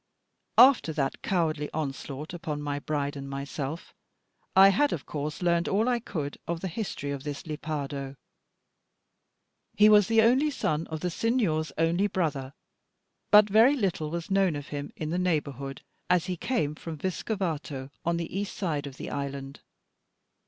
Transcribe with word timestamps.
After 0.57 0.91
that 0.93 1.21
cowardly 1.21 1.69
onslaught 1.75 2.33
upon 2.33 2.59
my 2.59 2.79
bride 2.79 3.15
and 3.15 3.29
myself, 3.29 3.93
I 4.55 4.69
had 4.69 4.91
of 4.91 5.05
course 5.05 5.43
learned 5.43 5.67
all 5.67 5.87
I 5.87 5.99
could 5.99 6.39
of 6.47 6.61
the 6.61 6.67
history 6.69 7.11
of 7.11 7.23
this 7.23 7.45
Lepardo. 7.45 8.15
He 9.75 9.89
was 9.89 10.07
the 10.07 10.23
only 10.23 10.49
son 10.49 10.87
of 10.87 11.01
the 11.01 11.11
Signor's 11.11 11.71
only 11.77 12.07
brother, 12.07 12.55
but 13.29 13.47
very 13.47 13.75
little 13.75 14.09
was 14.09 14.31
known 14.31 14.55
of 14.55 14.69
him 14.69 14.91
in 14.95 15.11
the 15.11 15.19
neighbourhood, 15.19 15.83
as 16.09 16.25
he 16.25 16.35
came 16.35 16.73
from 16.73 16.97
Vescovato 16.97 17.91
on 18.03 18.17
the 18.17 18.35
east 18.35 18.55
side 18.57 18.87
of 18.87 18.97
the 18.97 19.11
island. 19.11 19.59